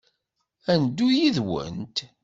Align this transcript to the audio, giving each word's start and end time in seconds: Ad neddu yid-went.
Ad 0.71 0.77
neddu 0.81 1.07
yid-went. 1.17 1.97